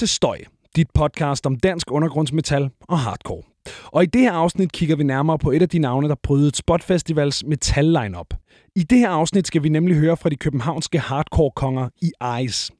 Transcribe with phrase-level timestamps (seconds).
[0.00, 0.38] til Støj,
[0.76, 3.42] dit podcast om dansk undergrundsmetal og hardcore.
[3.86, 6.56] Og i det her afsnit kigger vi nærmere på et af de navne, der brødede
[6.56, 8.34] Spot Festivals metal lineup.
[8.76, 12.12] I det her afsnit skal vi nemlig høre fra de københavnske hardcore-konger i
[12.44, 12.72] Ice.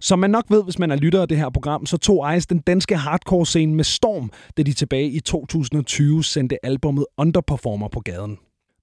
[0.00, 2.46] Som man nok ved, hvis man er lytter af det her program, så tog Ice
[2.50, 8.38] den danske hardcore-scene med storm, da de tilbage i 2020 sendte albummet Underperformer på gaden.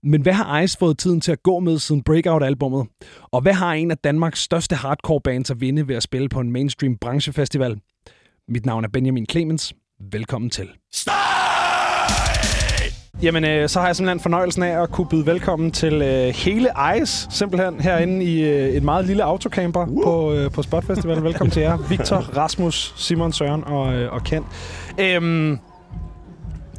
[0.08, 2.88] Men hvad har Ice fået tiden til at gå med siden Breakout-albummet?
[3.32, 6.40] Og hvad har en af Danmarks største hardcore bands at vinde ved at spille på
[6.40, 7.80] en mainstream branchefestival?
[8.48, 9.74] Mit navn er Benjamin Clemens.
[10.12, 10.68] Velkommen til.
[13.22, 16.70] Jamen, øh, så har jeg simpelthen fornøjelsen af at kunne byde velkommen til øh, hele
[17.02, 20.04] Ice, simpelthen herinde i øh, et meget lille autocamper uh.
[20.04, 21.24] på, øh, på Spot Festival.
[21.24, 24.46] Velkommen til jer, Victor, Rasmus, Simon, Søren og, øh, og Kent.
[25.00, 25.60] Øhm,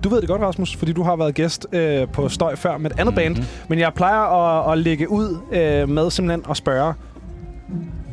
[0.04, 2.90] du ved det godt, Rasmus, fordi du har været gæst øh, på Støj før med
[2.90, 3.34] et andet mm-hmm.
[3.34, 3.46] band.
[3.68, 6.94] Men jeg plejer at, at lægge ud øh, med simpelthen at spørge,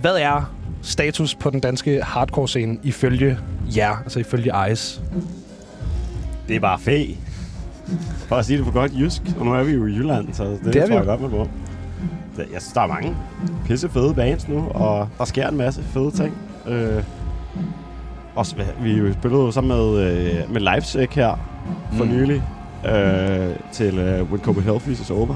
[0.01, 3.37] hvad er status på den danske hardcore-scene ifølge
[3.77, 5.01] jer, altså ifølge Ice?
[6.47, 7.05] Det er bare fæ.
[8.27, 9.21] For at sige det på godt jysk.
[9.39, 11.05] Og nu er vi jo i Jylland, så det, Det det er vi tror jeg
[11.05, 11.47] godt med på.
[12.37, 13.15] Det- Jeg synes, der er mange
[13.65, 16.33] pisse fede bands nu, og der sker en masse fede ting.
[16.67, 17.03] Øh,
[18.35, 21.37] også, vi jo spillede jo sammen med, øh, med Leipzig her
[21.93, 22.09] for Mm.
[22.11, 22.41] nylig
[22.93, 25.35] øh, til øh, When Copenhagen Health is Over.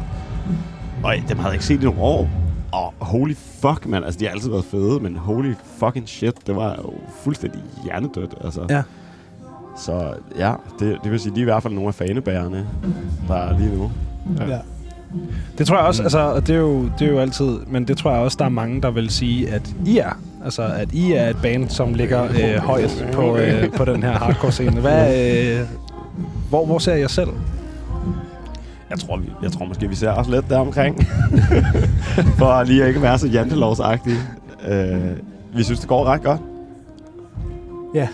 [1.03, 2.29] Og dem havde jeg ikke set i nogle år.
[2.71, 4.03] Og holy fuck, man.
[4.03, 6.47] Altså, de har altid været fede, men holy fucking shit.
[6.47, 8.61] Det var jo fuldstændig hjernedødt, altså.
[8.69, 8.81] Ja.
[9.77, 12.65] Så ja, det, det vil sige, de er i hvert fald nogle af fanebærerne,
[13.27, 13.91] der er lige nu.
[14.39, 14.57] Ja.
[15.57, 17.97] Det tror jeg også, altså, og det er, jo, det er jo altid, men det
[17.97, 20.19] tror jeg også, der er mange, der vil sige, at I er.
[20.45, 24.11] Altså, at I er et band, som ligger øh, højt på, øh, på den her
[24.11, 24.81] hardcore-scene.
[24.81, 25.59] Hvad, øh,
[26.49, 27.29] hvor, hvor ser jeg selv?
[28.89, 31.07] Jeg tror, vi, jeg tror måske, vi ser også lidt deromkring.
[32.39, 34.17] For lige at ikke være så jantelovsagtige.
[34.67, 35.01] Øh,
[35.55, 36.39] vi synes, det går ret godt.
[37.95, 38.07] Ja.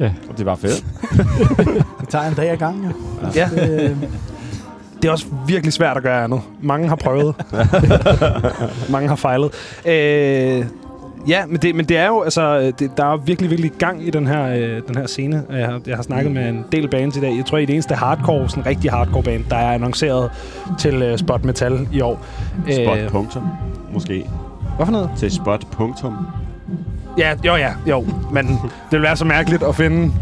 [0.00, 0.12] Ja.
[0.28, 0.84] Og det er bare fedt.
[2.00, 2.92] Det tager en dag ad gangen, jo.
[3.34, 3.48] Ja.
[3.68, 3.96] Øh,
[5.02, 6.40] Det er også virkelig svært at gøre andet.
[6.62, 7.34] Mange har prøvet.
[8.90, 9.50] Mange har fejlet.
[9.86, 10.64] Øh,
[11.28, 14.10] ja, men det, men det er jo, altså, det, der er virkelig, virkelig gang i
[14.10, 15.42] den her, øh, den her scene.
[15.50, 17.36] Jeg har, jeg har snakket med en del bands i dag.
[17.36, 20.30] Jeg tror, I er det eneste hardcore, sådan rigtig hardcore band, der er annonceret
[20.78, 22.24] til øh, Spot Metal i år.
[22.84, 23.42] Spot Øh, punktum,
[23.92, 24.24] måske.
[24.76, 25.10] hvad for noget?
[25.16, 26.16] Til spot punktum.
[27.18, 28.04] Ja, jo, ja, jo.
[28.32, 28.46] Men
[28.90, 30.12] det vil være så mærkeligt at finde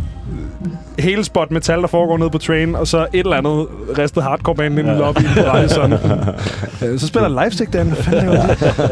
[0.99, 3.67] hele spot metal, der foregår nede på train, og så et eller andet
[3.99, 5.93] ristet hardcore band inde i lobbyen på Radisson.
[5.93, 7.95] Øh, så spiller Leipzig den.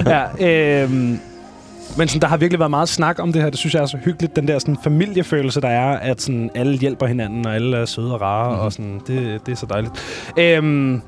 [0.40, 1.18] Ja, øhm,
[1.98, 3.50] men sådan, der har virkelig været meget snak om det her.
[3.50, 4.36] Det synes jeg er så hyggeligt.
[4.36, 8.14] Den der sådan, familiefølelse, der er, at sådan, alle hjælper hinanden, og alle er søde
[8.14, 8.50] og rare.
[8.50, 8.64] Mm-hmm.
[8.64, 9.92] Og sådan, det, det er så dejligt.
[10.38, 11.02] Øhm,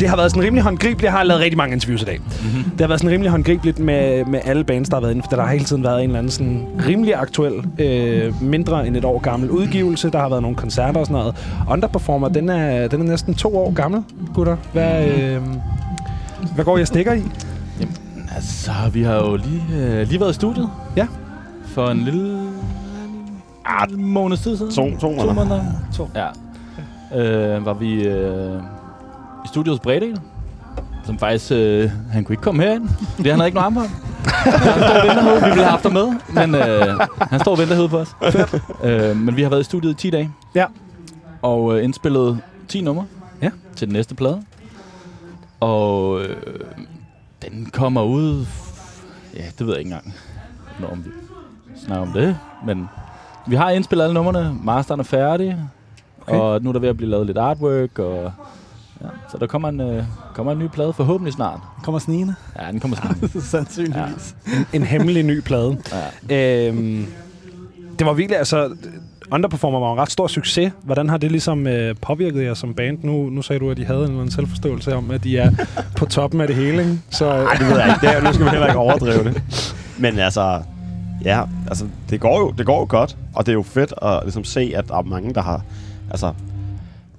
[0.00, 1.02] det har været sådan rimelig håndgribeligt.
[1.02, 2.18] Jeg har lavet rigtig mange interviews i dag.
[2.18, 2.70] Mm-hmm.
[2.70, 5.36] Det har været sådan rimelig håndgribeligt med, med alle bands, der har været inde, for
[5.36, 9.04] der har hele tiden været en eller anden sådan rimelig aktuel, øh, mindre end et
[9.04, 10.10] år gammel udgivelse.
[10.10, 11.34] Der har været nogle koncerter og sådan noget.
[11.70, 14.02] Underperformer, den er, den er næsten to år gammel,
[14.34, 14.56] gutter.
[14.72, 15.42] Hvad, øh,
[16.54, 17.22] hvad går jeg stikker i?
[18.34, 20.70] Altså, vi har jo lige, øh, lige været i studiet.
[20.96, 21.06] Ja.
[21.66, 22.50] For en lille
[23.64, 24.72] Ah, en måneds tid siden.
[24.72, 25.34] to, to To måneder.
[25.34, 25.64] måneder.
[25.96, 26.08] To.
[26.14, 26.26] Ja.
[27.18, 28.56] Øh, var vi øh,
[29.44, 30.20] i studiet hos Bredal.
[31.04, 33.88] Som faktisk, øh, han kunne ikke komme herind, fordi han havde ikke nogen armbånd.
[34.24, 34.52] Han
[34.82, 35.40] står og venter herude.
[35.40, 38.16] Vi ville have haft ham med, men øh, han står og venter herude på os.
[38.84, 40.30] Øh, men vi har været i studiet i 10 dage.
[40.54, 40.64] Ja.
[41.42, 43.04] Og øh, indspillet 10 numre
[43.42, 43.50] Ja.
[43.76, 44.42] til den næste plade.
[45.60, 46.36] Og øh,
[47.42, 48.46] den kommer ud...
[49.36, 50.14] Ja, det ved jeg ikke engang,
[50.80, 51.10] når vi
[51.76, 52.38] snakker om det.
[52.66, 52.88] Men
[53.46, 54.56] vi har indspillet alle numrene.
[54.64, 55.58] Masteren er færdig.
[56.20, 56.38] Okay.
[56.38, 57.98] Og nu er der ved at blive lavet lidt artwork.
[57.98, 58.32] Og,
[59.00, 61.60] ja, så der kommer en, øh, kommer en ny plade forhåbentlig snart.
[61.82, 62.34] kommer snigende.
[62.58, 63.16] Ja, den kommer snart.
[63.44, 64.36] Sandsynligvis.
[64.72, 65.78] En hemmelig ny plade.
[66.28, 66.68] ja.
[66.68, 67.06] Øhm,
[67.98, 68.76] det var virkelig, altså...
[69.32, 70.72] Underperformer var en ret stor succes.
[70.82, 72.98] Hvordan har det ligesom øh, påvirket jer som band?
[73.02, 75.50] Nu, nu sagde du, at de havde en eller anden selvforståelse om, at de er
[75.98, 76.98] på toppen af det hele, ikke?
[77.10, 78.06] Så, øh, Nej, det ved jeg ikke.
[78.06, 79.42] Det er, nu skal vi heller ikke overdrive det.
[79.98, 80.62] Men altså,
[81.24, 83.16] ja, altså, det går, jo, det går jo godt.
[83.34, 85.62] Og det er jo fedt at ligesom, se, at der er mange, der har
[86.10, 86.32] altså,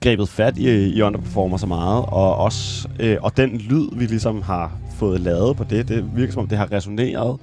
[0.01, 2.05] grebet fat i, i Underperformer så meget.
[2.07, 6.33] Og, også, øh, og den lyd, vi ligesom har fået lavet på det, det virker
[6.33, 7.37] som om, det har resoneret.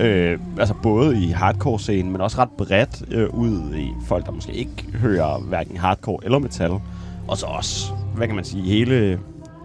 [0.00, 4.52] Øh, altså både i hardcore-scenen, men også ret bredt øh, ud i folk, der måske
[4.52, 6.70] ikke hører hverken hardcore eller metal.
[7.28, 9.20] Og så også, hvad kan man sige, hele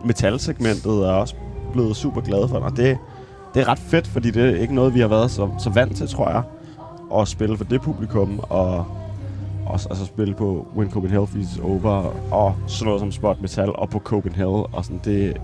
[0.06, 1.35] metalsegmentet er også
[1.74, 2.57] blevet super glad for.
[2.57, 2.97] Og det,
[3.53, 5.95] det er ret fedt, fordi det er ikke noget, vi har været så, så vant
[5.95, 6.41] til, tror jeg.
[7.19, 8.85] At spille for det publikum, og
[9.65, 13.89] også altså spille på When Copenhagen is Over, og sådan noget som Spot Metal, og
[13.89, 15.38] på Copenhagen, og sådan, det,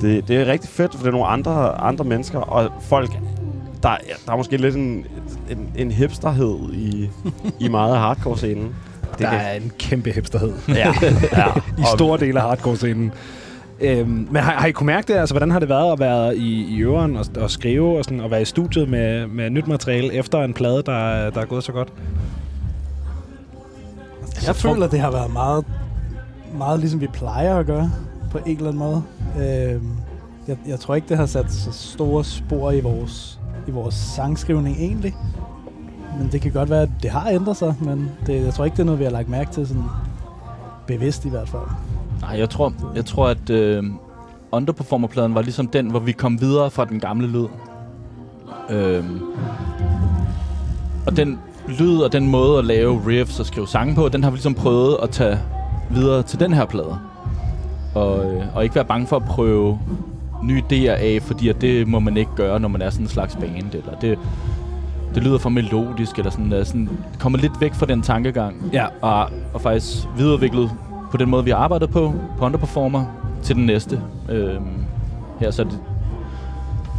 [0.00, 3.18] det, det er rigtig fedt, for det er nogle andre, andre mennesker, og folk
[3.82, 3.96] der, er-
[4.26, 5.06] der er måske lidt en,
[5.50, 7.10] en, en hipsterhed i,
[7.60, 8.74] i meget af hardcore-scenen.
[9.18, 10.92] Der er en kæmpe hipsterhed Ja,
[11.32, 11.46] ja.
[11.82, 13.12] i store dele af hardcore-scenen.
[13.80, 15.18] Øhm, men har, har I kunne mærke det?
[15.18, 18.20] Altså, hvordan har det været at være i, i øveren og, og skrive og, sådan,
[18.20, 21.64] og være i studiet med, med nyt materiale efter en plade, der, der er gået
[21.64, 21.88] så godt?
[24.46, 25.64] Jeg føler, det har været meget,
[26.58, 27.90] meget ligesom vi plejer at gøre,
[28.30, 29.02] på en eller anden måde.
[29.38, 29.90] Øhm,
[30.48, 34.76] jeg, jeg tror ikke, det har sat så store spor i vores, i vores sangskrivning
[34.76, 35.16] egentlig.
[36.18, 38.74] Men det kan godt være, at det har ændret sig, men det, jeg tror ikke,
[38.74, 39.84] det er noget, vi har lagt mærke til sådan
[40.86, 41.62] bevidst i hvert fald.
[42.20, 43.84] Nej, jeg tror, jeg tror at øh,
[44.52, 47.46] Underperformer-pladen var ligesom den, hvor vi kom videre fra den gamle lyd.
[48.70, 49.04] Øh,
[51.06, 51.38] og den
[51.68, 54.54] lyd og den måde at lave riffs og skrive sange på, den har vi ligesom
[54.54, 55.38] prøvet at tage
[55.90, 56.98] videre til den her plade.
[57.94, 59.78] Og, øh, og ikke være bange for at prøve
[60.42, 63.08] nye idéer af, fordi at det må man ikke gøre, når man er sådan en
[63.08, 63.74] slags band.
[63.74, 64.18] Eller det,
[65.14, 68.70] det lyder for melodisk, eller sådan, uh, sådan kommer lidt væk fra den tankegang.
[68.72, 68.86] Ja.
[69.00, 70.70] Og, og faktisk videreudviklet
[71.10, 73.04] på den måde, vi har arbejdet på, på Underperformer,
[73.42, 74.00] til den næste.
[74.28, 74.84] Øhm,
[75.40, 75.78] her så det,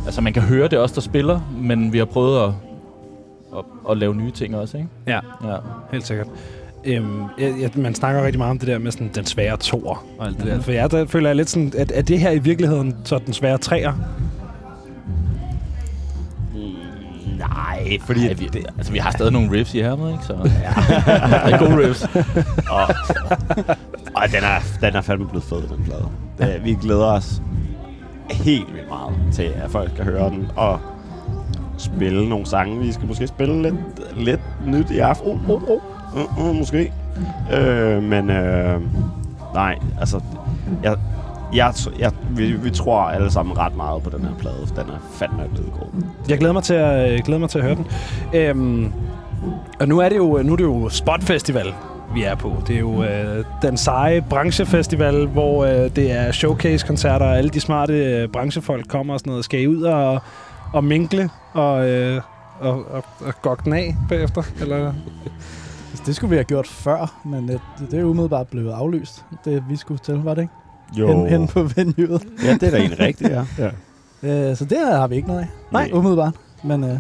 [0.06, 2.54] altså man kan høre det også, der spiller, men vi har prøvet at,
[3.58, 4.90] at, at lave nye ting også, ikke?
[5.08, 5.20] Ja.
[5.44, 5.58] Ja.
[5.92, 6.28] Helt sikkert.
[6.86, 10.06] Øhm, jeg, jeg, man snakker rigtig meget om det der med sådan, den svære toer
[10.20, 10.62] og alt det der.
[10.62, 13.34] For jeg der føler jeg lidt sådan, at er det her i virkeligheden så den
[13.34, 13.94] svære treer?
[17.38, 18.28] Nej, fordi...
[18.28, 20.24] Ej, vi, det, altså, vi har stadig nogle riffs i her med, ikke?
[20.24, 20.96] Så, ja.
[21.06, 22.04] der er gode riffs.
[22.70, 22.96] og,
[24.16, 26.08] og den, er, den er fandme blevet fed, den plade.
[26.38, 27.42] Det, vi glæder os
[28.32, 30.80] helt vildt meget til, at folk skal høre den, og
[31.78, 32.80] spille nogle sange.
[32.80, 33.76] Vi skal måske spille lidt,
[34.18, 35.32] lidt nyt i aften.
[35.32, 35.82] Uh, uh, uh.
[36.16, 36.94] Uh, uh, måske.
[37.54, 38.82] Øh, men øh,
[39.54, 40.20] nej, altså...
[40.84, 40.98] Jeg,
[41.56, 44.68] jeg, jeg, vi, vi tror alle sammen ret meget på den her plade.
[44.76, 46.04] Den er fandme blevet god.
[46.30, 47.88] Jeg glæder mig til at, jeg glæder mig til at høre den.
[48.34, 48.94] Øhm,
[49.80, 51.74] og nu er det jo, øh, nu er det jo Spot Festival,
[52.14, 52.54] vi er på.
[52.68, 57.60] Det er jo øh, den seje branchefestival, hvor øh, det er showcase-koncerter, og alle de
[57.60, 59.46] smarte øh, branchefolk kommer og sådan noget.
[59.46, 60.22] Skal I ud og,
[60.74, 62.22] og minkle og, øh,
[62.60, 64.42] og, og, og gokke den af bagefter?
[64.62, 64.94] Eller?
[65.94, 67.62] Altså, det skulle vi have gjort før, men det,
[67.92, 69.26] det er umiddelbart blevet aflyst.
[69.46, 70.54] Det vi skulle til, var det ikke?
[70.98, 71.08] Jo.
[71.08, 72.24] Hen, hen på venueet.
[72.44, 73.46] Ja, det er da egentlig rigtigt, ja.
[74.24, 74.50] ja.
[74.50, 75.48] Øh, så det har vi ikke noget af.
[75.72, 75.90] Nej.
[75.94, 76.34] Umiddelbart.
[76.64, 77.00] Men øh,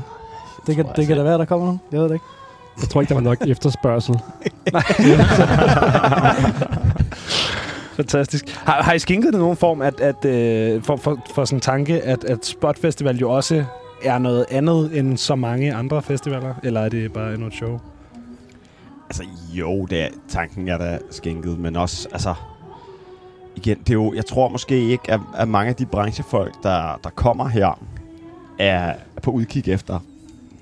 [0.67, 1.79] det, kan, det kan da være, der kommer nogen.
[1.91, 2.25] Jeg ved det ikke.
[2.81, 4.15] Jeg tror ikke, der var nok efterspørgsel.
[7.95, 8.45] Fantastisk.
[8.49, 11.61] Har, har I skænket det nogen form at, at, øh, for, for, for sådan en
[11.61, 13.65] tanke, at, at Spot Festival jo også
[14.03, 16.53] er noget andet end så mange andre festivaler?
[16.63, 17.79] Eller er det bare endnu et show?
[19.13, 19.23] Altså,
[19.53, 22.33] jo, det er, tanken er da skænket, men også, altså...
[23.55, 26.99] Igen, det er jo, jeg tror måske ikke, at, at mange af de branchefolk, der,
[27.03, 27.79] der kommer her,
[28.59, 28.93] er
[29.23, 29.99] på udkig efter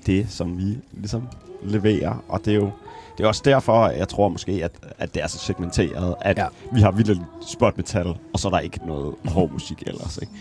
[0.06, 1.28] det, som vi ligesom
[1.62, 2.24] leverer.
[2.28, 2.70] Og det er jo
[3.18, 6.42] det er også derfor, jeg tror måske, at, at det er så segmenteret, at Ja.
[6.42, 6.48] ja.
[6.72, 10.18] vi har vildt spot metal, og så er der ikke noget hård musik ellers.
[10.22, 10.32] Ikke?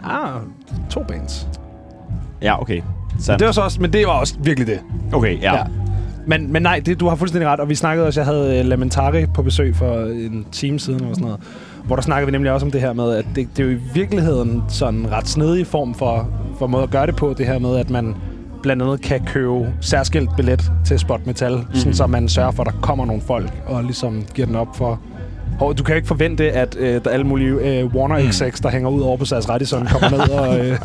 [0.00, 0.40] Ah,
[0.90, 1.48] to bands.
[2.42, 2.82] Ja, okay.
[3.12, 4.80] Men Så, det var så også, men det var også virkelig det.
[5.12, 5.54] okay, ja.
[5.56, 5.64] Ja.
[6.26, 8.64] Men, men nej, det, du har fuldstændig ret, og vi snakkede også, jeg havde øh,
[8.64, 11.40] Lamentari på besøg for en time siden, eller sådan noget,
[11.84, 13.76] hvor der snakkede vi nemlig også om det her med, at det, det er jo
[13.76, 17.46] i virkeligheden sådan en ret snedig form for, for måde at gøre det på, det
[17.46, 18.14] her med, at man
[18.62, 21.74] blandt andet kan købe særskilt billet til Spot Metal, mm-hmm.
[21.74, 24.76] sådan, så man sørger for, at der kommer nogle folk, og ligesom giver den op
[24.76, 25.00] for...
[25.60, 28.28] Og du kan jo ikke forvente, at øh, der er alle mulige øh, Warner Mm.
[28.30, 30.78] XX, der hænger ud over på Sas Radisson, kommer ned og, øh,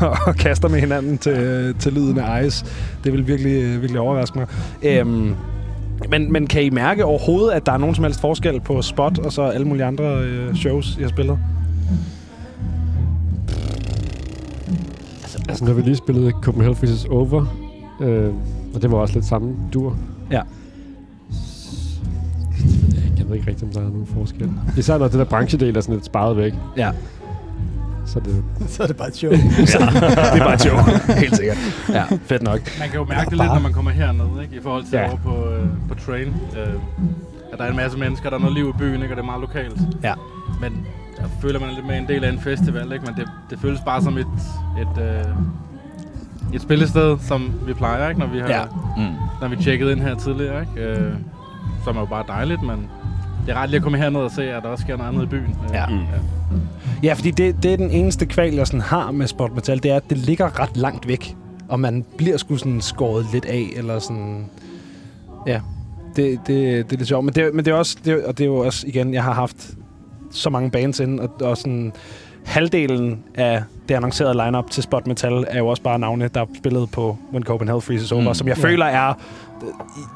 [0.26, 2.66] og kaster med hinanden til, til lyden af Ice.
[3.04, 4.46] Det vil virkelig, øh, virkelig overraske mig.
[4.82, 5.34] Øhm,
[6.10, 9.18] men, men kan I mærke overhovedet, at der er nogen som helst forskel på Spot
[9.18, 11.38] og så alle mulige andre øh, shows, I har spillet?
[15.48, 17.46] Altså, når vi lige spillede Copenhagen Freezes Over,
[18.00, 18.30] øh,
[18.74, 19.96] og det var også lidt samme dur.
[20.30, 20.40] Ja.
[23.28, 24.50] Jeg ved ikke rigtig, om der er nogen forskel.
[24.76, 26.54] Især når det der branchedel er sådan lidt sparet væk.
[26.76, 26.90] Ja.
[28.06, 29.30] Så er det Så er det bare et show.
[29.32, 30.76] det er bare et show.
[31.16, 31.56] Helt sikkert.
[31.88, 32.60] Ja, fedt nok.
[32.78, 34.56] Man kan jo mærke det lidt, når man kommer herned, ikke?
[34.56, 35.00] I forhold til Ja.
[35.02, 35.08] ja.
[35.08, 36.26] over på, øh, på Train.
[36.28, 36.74] Øh,
[37.52, 39.12] at der er en masse mennesker, der er noget liv i byen, ikke?
[39.12, 39.80] Og det er meget lokalt.
[40.02, 40.14] Ja.
[40.60, 40.86] Men
[41.18, 43.04] jeg føler, man er lidt mere en del af en festival, ikke?
[43.04, 44.26] Men det, det føles bare som et,
[44.80, 45.24] et, øh,
[46.54, 48.20] et spillested, som vi plejer, ikke?
[48.20, 48.58] Når vi har, Ja.
[48.58, 48.64] ja.
[48.96, 49.14] Mm.
[49.40, 50.88] når vi tjekkede ind her tidligere, ikke?
[50.90, 51.12] Øh,
[51.84, 52.86] som er jo bare dejligt, men
[53.48, 55.22] det er ret lige at komme herned og se, at der også sker noget andet
[55.22, 55.56] i byen.
[55.72, 55.86] Ja.
[55.86, 55.98] Mm.
[57.02, 59.90] Ja, fordi det, det er den eneste kval, jeg sådan har med Spot Metal, det
[59.90, 61.36] er, at det ligger ret langt væk.
[61.68, 64.46] Og man bliver sgu sådan skåret lidt af, eller sådan...
[65.46, 65.60] Ja,
[66.16, 67.24] det, det, det er lidt sjovt.
[67.24, 69.32] Men det, men det er også, det, og det er jo også, igen, jeg har
[69.32, 69.70] haft
[70.30, 71.92] så mange bands ind, og, og sådan
[72.44, 76.46] halvdelen af det annoncerede lineup til Spot Metal er jo også bare navne, der er
[76.58, 78.34] spillet på When Copenhagen Freezes Over, Mm.
[78.34, 78.62] som jeg Ja.
[78.64, 79.14] føler er,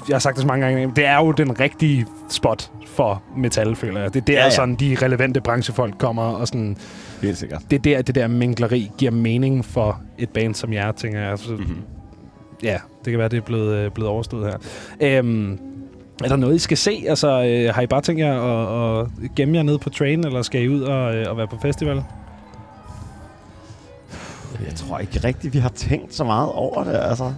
[0.08, 3.76] jeg har sagt det så mange gange, det er jo den rigtige spot for metal,
[3.76, 4.14] føler jeg.
[4.14, 4.50] Det er der, Ja, ja, ja.
[4.50, 4.54] ja.
[4.54, 6.76] sådan de relevante branchefolk kommer, og sådan,
[7.22, 7.62] Helt sikkert.
[7.70, 11.38] det er der, det der mingleri giver mening for et band som jer, tænker jeg.
[11.38, 11.76] Så, Mm-hmm.
[12.62, 15.18] ja, det kan være, det er blevet, øh, blevet overstået her.
[15.18, 15.58] Øhm,
[16.24, 17.04] er der noget, I skal se?
[17.08, 20.42] Altså, øh, har I bare tænkt jer at, at gemme jer ned på train, eller
[20.42, 22.02] skal I ud og, øh, og være på festival?
[24.66, 27.32] Jeg tror ikke rigtigt, vi har tænkt så meget over det, altså.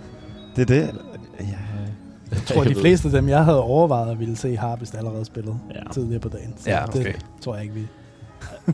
[0.56, 0.94] Det er det.
[2.34, 4.94] Jeg tror, de ved- fleste af dem, jeg havde overvejet at ville se, har vist
[4.94, 5.80] allerede spillet Ja.
[5.92, 6.54] tidligere på dagen.
[6.56, 7.04] Så Ja, okay.
[7.04, 7.86] det tror jeg ikke, vi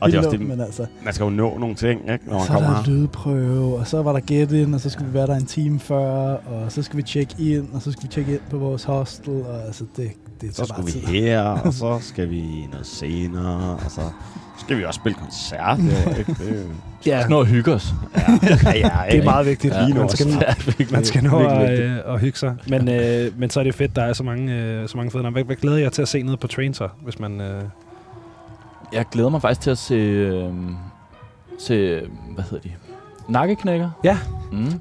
[0.00, 2.38] Og det er også det, men altså, man skal jo nå nogle ting, ikke, når
[2.38, 2.90] man så er kommer der her.
[2.92, 5.80] lydprøve, og så var der get in, og så skulle vi være der en time
[5.80, 5.96] før,
[6.34, 9.32] og så skal vi check ind, og så skal vi check ind på vores hostel,
[9.32, 10.10] og altså det,
[10.40, 11.00] det Så skal vi tid.
[11.00, 14.00] her, og så skal vi noget senere, og så
[14.58, 16.32] skal vi også spille koncert, jo, ikke?
[16.38, 16.64] Det, er
[17.06, 17.94] Ja, Nå, hygge os.
[18.14, 19.74] ja, ja, det er meget vigtigt.
[19.74, 20.26] Ja, man skal,
[20.92, 22.54] man skal nå at, øh, at hygge sig.
[22.68, 25.22] Men, øh, men så er det fedt, der er så mange, øh, så mange fede
[25.22, 25.32] navne.
[25.32, 27.40] Hvad, hvad glæder jeg til at se nede på train så, hvis man...
[27.40, 27.62] Øh,
[28.92, 29.94] Jeg glæder mig faktisk til at se...
[29.94, 30.52] Øh,
[31.58, 32.00] se
[32.34, 32.70] hvad hedder de?
[33.28, 33.90] Nakkeknækker.
[34.04, 34.18] Ja.
[34.52, 34.80] Mm.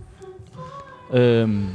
[1.17, 1.65] Øhm,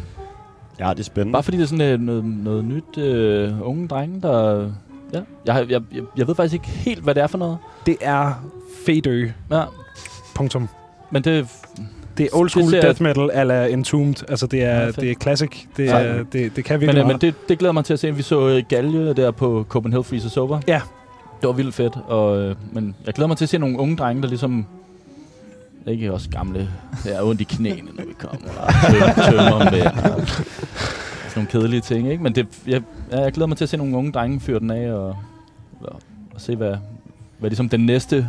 [0.78, 1.32] Ja, det er spændende.
[1.32, 4.70] bare fordi det er sådan øh, noget, noget nyt øh, unge drenge, der...
[5.12, 7.58] Ja, jeg, jeg, jeg, jeg ved faktisk ikke helt, hvad det er for noget.
[7.86, 8.44] det er
[8.86, 9.28] fedø.
[9.50, 9.62] Ja,
[10.34, 10.68] Punktum.
[11.10, 11.48] men det...
[12.18, 14.14] Det er old school Det death metal ala Entombed.
[14.28, 15.00] Altså, det Ja, er, fedt.
[15.00, 15.50] det er classic.
[15.76, 17.20] Det, er, det, det kan Men, virkelig øh, men meget.
[17.22, 18.14] det, det glæder mig til at se.
[18.14, 20.60] Vi så øh, Galje der på Copenhagen Freezes Over.
[20.68, 20.80] Ja.
[21.40, 21.98] Det var vildt fedt.
[22.06, 24.66] Og, øh, men jeg glæder mig til at se nogle unge drenge, der ligesom...
[25.86, 26.70] Ikke også gamle.
[27.04, 28.48] Det er ondt i knæene, når vi kommer.
[28.60, 29.86] Og tø- tømmer med.
[29.86, 32.22] Og sådan nogle kedelige ting, ikke?
[32.22, 34.92] Men det, jeg, jeg glæder mig til at se nogle unge drenge fyre den af.
[34.92, 35.08] Og,
[35.80, 36.00] og,
[36.34, 36.76] og se, hvad,
[37.38, 38.28] hvad ligesom den næste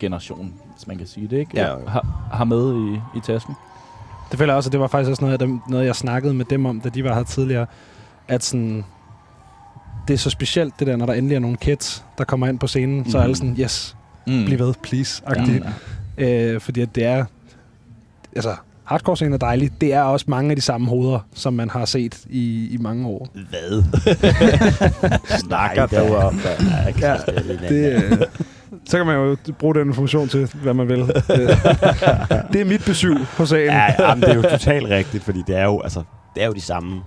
[0.00, 1.50] generation, hvis man kan sige det, ikke?
[1.60, 1.74] Ja.
[1.88, 3.54] Har, har med i, i tasken.
[4.30, 6.34] Det føler jeg også, at det var faktisk også noget, af dem, noget, jeg snakkede
[6.34, 7.66] med dem om, da de var her tidligere.
[8.28, 8.84] At sådan,
[10.08, 12.58] det er så specielt, det der, når der endelig er nogle kids, der kommer ind
[12.58, 13.10] på scenen, mm.
[13.10, 14.44] så er alle sådan, yes, Mm.
[14.44, 15.22] bliv ved, please.
[15.36, 15.58] Ja, Ja.
[16.18, 16.52] ja.
[16.54, 17.24] Øh, fordi at det er...
[18.36, 18.54] Altså,
[18.84, 19.70] hardcore scenen er dejlig.
[19.80, 23.06] Det er også mange af de samme hoveder, som man har set i, i mange
[23.08, 23.28] år.
[23.50, 23.82] Hvad?
[25.40, 26.40] Snakker du om?
[27.00, 27.16] Ja,
[27.68, 28.12] det, øh,
[28.84, 30.98] så kan man jo bruge den information til, hvad man vil.
[32.52, 33.66] Det er mit besøg på sagen.
[33.66, 36.02] Ja, ja, men det er jo totalt rigtigt, fordi det er jo, altså,
[36.34, 37.00] det er jo de samme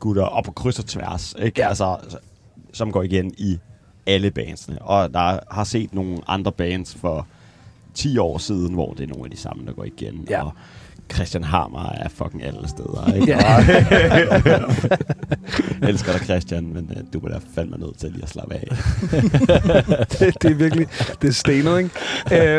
[0.00, 1.60] gutter op på kryds og tværs, ikke?
[1.60, 1.68] Ja.
[1.68, 1.96] Altså,
[2.72, 3.58] som går igen i
[4.06, 4.82] alle bandsene.
[4.82, 7.26] Og der har set nogle andre bands for
[7.94, 10.26] 10 år siden, hvor det er nogle af de samme, der går igen.
[10.30, 10.42] Ja.
[10.44, 10.52] Og
[11.14, 13.26] Christian Hammer er fucking alle steder, ikke?
[13.32, 13.56] Ja.
[13.56, 13.62] Og-
[15.88, 18.68] elsker dig, Christian, men uh, du da fandme nødt til lige at slappe af.
[20.18, 20.86] det, det er virkelig
[21.22, 21.90] det er stenet, ikke?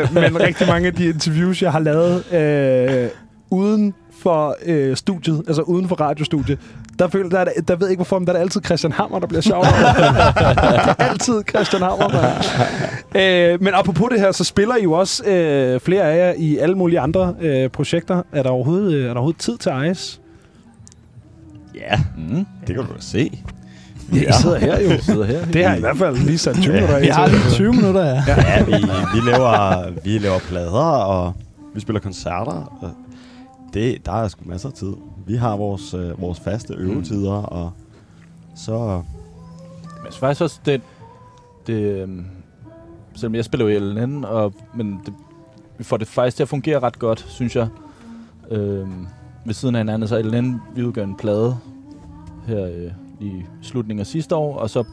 [0.00, 3.08] Øh, men rigtig mange af de interviews, jeg har lavet øh,
[3.50, 6.58] uden for øh, studiet, altså uden for radiostudiet,
[7.00, 8.60] der, føler, der, er, det- der ved jeg ikke hvorfor, men der er det altid
[8.64, 12.08] Christian Hammer, der bliver det er altid Christian Hammer,
[13.12, 13.52] man.
[13.52, 16.58] øh, Men apropos det her, så spiller I jo også øh, flere af jer i
[16.58, 18.22] alle mulige andre øh, projekter.
[18.32, 20.20] Er der overhovedet, øh, er der overhovedet tid til Ice?
[21.74, 22.46] Ja, Mm.
[22.66, 23.42] det kan du da se.
[24.14, 24.90] Ja, I sidder her jo.
[25.02, 25.44] Sidder her.
[25.52, 27.36] Det har I hvert fald lige sat 20 minutter af Vi har til.
[27.36, 28.22] lige 20 minutter, ja.
[28.26, 28.72] Ja, vi,
[29.14, 31.32] vi, laver, vi laver plader, og
[31.74, 32.78] vi spiller koncerter.
[32.82, 32.90] Og
[33.74, 34.94] det, der er sgu masser af tid.
[35.26, 37.72] Vi har vores, øh, vores faste øvetider, og
[38.54, 39.02] så...
[39.82, 40.80] Men jeg faktisk også, det,
[41.66, 42.26] det øhm,
[43.14, 45.14] selvom jeg spiller jo i LNN, og, men det,
[45.78, 47.68] vi får det faktisk til at fungere ret godt, synes jeg.
[48.50, 49.06] Øhm,
[49.44, 51.56] ved siden af hinanden, så LNN, vi udgør en plade
[52.46, 54.84] her øh, i slutningen af sidste år, og så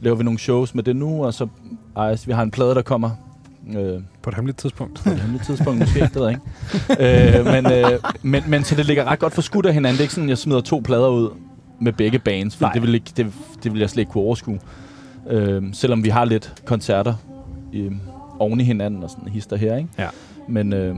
[0.00, 1.48] laver vi nogle shows med det nu, og så
[2.12, 3.10] Ice, vi har en plade, der kommer
[3.68, 5.00] øh, På et hemmeligt tidspunkt.
[5.04, 6.30] på et hemmeligt tidspunkt måske, det ved jeg
[6.98, 7.38] ikke.
[7.38, 9.92] øh, men, øh, men, men så det ligger ret godt for skudt af hinanden.
[9.92, 11.28] Det er ikke sådan, jeg smider to plader ud
[11.80, 13.26] med begge bands, for det vil, ikke, det,
[13.62, 14.58] det vil jeg slet ikke kunne overskue.
[15.30, 17.14] Øh, selvom vi har lidt koncerter
[17.72, 17.92] øh,
[18.38, 19.88] oven i hinanden og sådan hister her, ikke?
[19.98, 20.08] Ja.
[20.48, 20.96] Men, øh,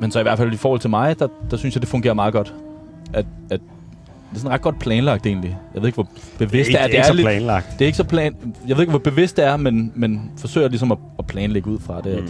[0.00, 2.14] men så i hvert fald i forhold til mig, der, der synes jeg, det fungerer
[2.14, 2.54] meget godt.
[3.12, 3.60] At, at
[4.34, 5.56] det er sådan ret godt planlagt egentlig.
[5.74, 6.86] Jeg ved ikke, hvor bevidst det er.
[6.86, 7.66] det er ikke så lidt, planlagt.
[7.72, 8.34] det er ikke så plan...
[8.68, 11.78] Jeg ved ikke, hvor bevidst det er, men, men forsøger ligesom at, at planlægge ud
[11.78, 12.20] fra det.
[12.22, 12.28] Mm.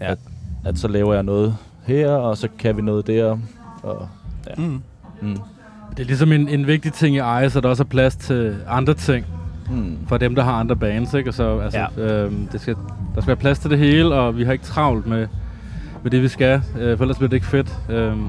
[0.00, 0.18] At, at,
[0.64, 1.56] at så laver jeg noget
[1.86, 3.38] her, og så kan vi noget der.
[3.82, 4.08] Og,
[4.56, 4.82] Mm.
[5.22, 5.36] mm,
[5.96, 8.56] Det er ligesom en, en vigtig ting i eje, så der også er plads til
[8.68, 9.26] andre ting
[9.70, 11.14] mm, for dem, der har andre bands.
[11.14, 11.30] Ikke?
[11.30, 12.02] Og så, altså, ja.
[12.02, 12.74] øhm, det skal,
[13.14, 15.26] der skal være plads til det hele, og vi har ikke travlt med,
[16.02, 16.62] med det, vi skal.
[16.78, 17.78] Øh, for ellers bliver det ikke fedt.
[17.90, 18.26] Øhm,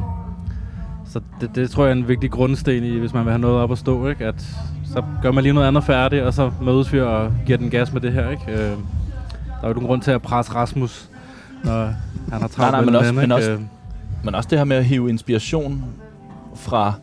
[1.14, 3.58] så det, det tror jeg er en vigtig grundsten i, hvis man vil have noget
[3.58, 4.08] op at stå.
[4.08, 4.26] Ikke?
[4.26, 4.42] At
[4.86, 7.94] så gør man lige noget andet færdigt, og så mødes vi og giver den gas
[7.94, 8.30] med det her.
[8.30, 8.44] Ikke?
[8.52, 8.82] Øhm,
[9.64, 11.10] er jo nogen grund til at presse Rasmus,
[11.64, 11.94] når han
[12.32, 13.58] har Nej, travlt nej, med men den også, anden, men, også,
[14.24, 15.84] men også det her med at hive inspiration
[16.56, 16.94] fra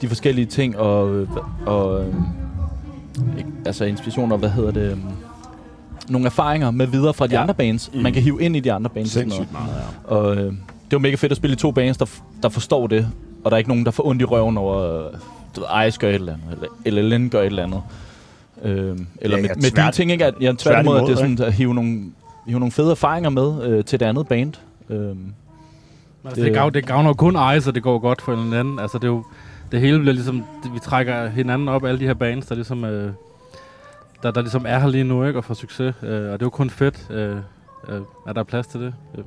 [0.00, 1.28] de forskellige ting, og, øh,
[1.66, 2.14] og øh,
[3.38, 4.98] ikke- altså inspiration og, hvad hedder det, øh,
[6.08, 7.42] nogle erfaringer med videre fra de Ja.
[7.42, 8.00] andre bands, Mm.
[8.00, 9.10] man kan hive ind i de andre bands.
[9.10, 9.66] Sindssygt meget,
[10.08, 10.14] ja.
[10.14, 12.86] Og øh, det var mega fedt at spille i to bands, der, f- der forstår
[12.86, 13.08] det,
[13.46, 15.02] og der er ikke nogen, der får ondt i røven over,
[15.56, 17.82] du ved, Ice gør et eller andet, eller LLN gør et eller andet.
[18.62, 20.24] Øh, eller Ja, med, med de ting, ikke?
[20.24, 22.02] At, ja, tværtimod, at det er sådan at hive nogle,
[22.46, 24.52] hive nogle fede erfaringer med øh, til det andet band.
[24.90, 25.16] Øh,
[26.24, 28.60] Altså, det, gavner, det gavner jo kun Ice, og det går godt for en eller
[28.60, 28.78] anden.
[28.78, 29.24] Altså, det er jo,
[29.72, 32.84] det hele bliver ligesom, det, vi trækker hinanden op, alle de her bands, der ligesom,
[32.84, 33.12] øh,
[34.22, 35.94] der, der ligesom er her lige nu, ikke, og får succes.
[36.02, 37.36] Øh, og det er jo kun fedt, øh,
[37.88, 38.94] øh, at der er plads til det.
[39.18, 39.24] Øh.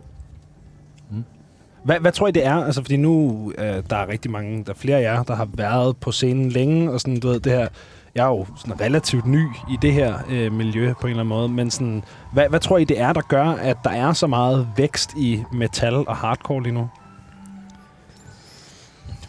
[1.83, 2.55] Hvad, hvad tror I, det er?
[2.55, 5.47] Altså, fordi nu øh, der er rigtig mange, der er flere af jer, der har
[5.53, 7.67] været på scenen længe, og sådan, du ved, det her,
[8.15, 11.29] jeg er jo sådan relativt ny i det her øh, miljø på en eller anden
[11.29, 14.27] måde, men sådan, hvad, hvad tror I, det er, der gør, at der er så
[14.27, 16.89] meget vækst i metal og hardcore lige nu?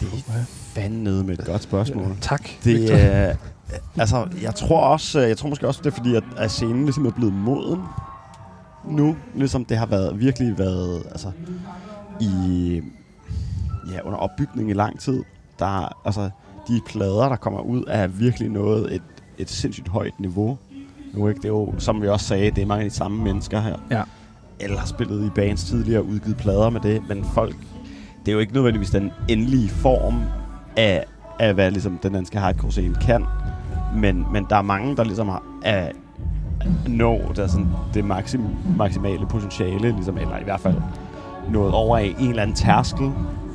[0.00, 2.16] Det er fandme med et godt spørgsmål.
[2.20, 2.48] Tak.
[2.64, 3.34] Det er...
[3.98, 7.06] altså, jeg tror også, jeg tror måske også, det er fordi, at, at scenen ligesom
[7.06, 7.80] er blevet moden
[8.84, 9.16] nu.
[9.34, 11.30] Ligesom det har været, virkelig været, altså,
[12.20, 12.82] i,
[13.92, 15.22] ja, under opbygning i lang tid.
[15.58, 16.30] Der, altså,
[16.68, 19.02] de plader, der kommer ud, er virkelig noget et,
[19.38, 20.58] et sindssygt højt niveau.
[21.14, 23.24] Nu ikke, det er jo, som vi også sagde, det er mange af de samme
[23.24, 23.76] mennesker her.
[23.90, 24.02] Ja.
[24.60, 27.56] Eller har spillet i bands tidligere og udgivet plader med det, men folk,
[28.20, 30.22] det er jo ikke nødvendigvis den endelige form
[30.76, 31.04] af,
[31.38, 33.24] af hvad ligesom, den danske hardcore scene kan.
[33.96, 35.90] Men, men der er mange, der ligesom har, er,
[36.88, 38.44] nå der er sådan det maksim,
[38.76, 40.76] maksimale potentiale, ligesom, eller i hvert fald
[41.52, 43.10] nået over af en eller anden tærskel,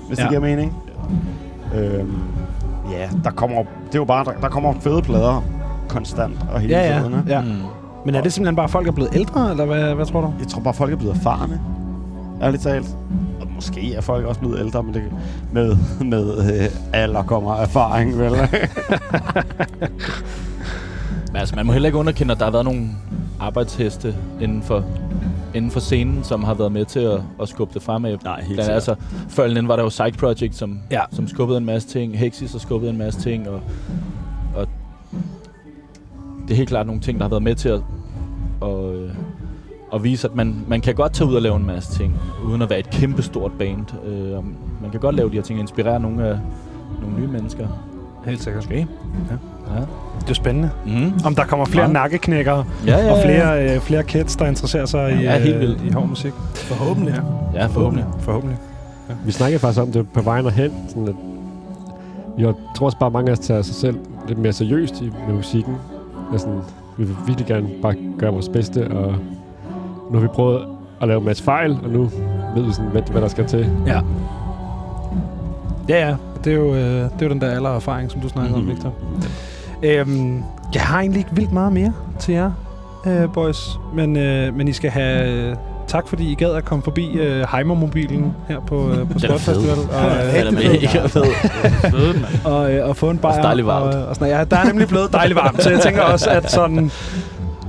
[0.08, 0.24] hvis ja.
[0.24, 0.74] Det giver mening.
[1.76, 2.14] Øhm,
[2.92, 5.44] ja, der kommer, det er jo bare, der, der kommer fede plader
[5.90, 7.00] konstant og hele Ja, ja.
[7.00, 7.24] tiden.
[7.28, 7.42] ja.
[7.42, 7.48] mm.
[8.06, 10.34] Men er det simpelthen bare, at folk er blevet ældre, eller hvad, hvad tror du?
[10.40, 11.62] Jeg tror bare, folk er blevet erfarne.
[12.42, 12.96] Ærligt talt.
[13.42, 15.04] Og måske er folk også blevet ældre, men det,
[15.52, 18.32] med, med øh, alder kommer erfaring, vel?
[21.32, 22.88] Men altså, man må heller ikke underkende, at der har været nogle
[23.40, 24.84] arbejdsheste inden for,
[25.56, 28.18] inden for scenen, som har været med til at, at skubbe det fremad.
[28.24, 28.96] Nej, helt Blandt, altså,
[29.30, 31.02] før den var der jo Psych Project, som, Ja.
[31.12, 32.18] som skubbede en masse ting.
[32.18, 33.62] Hexis har skubbet en masse ting, og,
[34.56, 34.68] og
[36.44, 37.82] det er helt klart nogle ting, der har været med til at,
[38.62, 39.10] og, øh,
[39.94, 42.16] at vise, at man, man kan godt tage ud og lave en masse ting,
[42.46, 44.06] uden at være et kæmpe stort band.
[44.06, 44.32] Øh,
[44.82, 46.40] man kan godt lave de her ting og inspirere nogle, af,
[47.02, 47.68] nogle nye mennesker.
[48.26, 48.66] Helt sikkert.
[48.66, 48.80] Okay.
[49.32, 49.36] Ja.
[50.22, 50.70] Det er spændende.
[50.86, 51.14] Mm.
[51.26, 51.92] Om der kommer flere Ja.
[51.92, 53.26] nakkeknækkere Ja, ja, og ja.
[53.26, 55.82] flere, øh, flere kids, der interesserer sig i, Ja, helt øh, vildt.
[55.82, 56.34] i hård musik.
[56.56, 57.14] Forhåbentlig.
[57.54, 57.60] Ja.
[57.62, 58.06] Ja, forhåbentlig.
[58.20, 58.58] Forhåbentlig.
[59.26, 61.16] Vi snakkede faktisk om det på vejen herhen, sådan at
[62.38, 63.98] jeg tror også bare, at mange af os tager sig selv
[64.28, 65.76] lidt mere seriøst i, med musikken.
[66.38, 66.60] Sådan,
[66.98, 69.14] vi vil virkelig gerne bare gøre vores bedste, og
[70.12, 70.62] nu har vi prøvet
[71.02, 72.10] at lave en masse fejl, og nu
[72.56, 73.70] ved vi sådan, hvad, hvad der skal til.
[73.88, 74.02] Ja.
[75.90, 76.16] Ja, ja.
[76.44, 78.58] Det er jo, øh, det er jo den der alder og erfaring, som du snakkede
[78.60, 78.70] Mhm.
[78.70, 78.94] om, Victor.
[79.84, 82.52] Øhm, jeg har egentlig ikke vildt meget mere til jer,
[83.06, 83.80] øh, boys.
[83.96, 85.30] Men, øh, men I skal have...
[85.30, 85.56] Øh,
[85.88, 89.38] tak fordi I gad at komme forbi øh, Heimer-mobilen her på, øh, på Spot er.
[89.38, 89.78] Festival.
[89.78, 91.24] Og, øh, Den er mega fed.
[92.46, 93.42] Og, øh, og få en bajer.
[93.42, 93.94] dejligt varmt.
[93.96, 96.52] Og, og sådan, ja, der er nemlig blevet dejligt varmt, så jeg tænker også, at
[96.52, 96.92] sådan...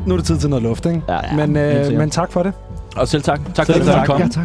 [0.07, 1.03] Nu er det tid til noget luft, ikke?
[1.09, 2.53] Ja, ja, men, øh, men tak for det.
[2.97, 3.40] Og selv tak.
[3.55, 4.07] Tak Selv fordi du tak.
[4.07, 4.21] kom.
[4.21, 4.45] Ja, tak.